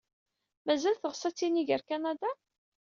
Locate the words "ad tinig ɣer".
1.27-1.81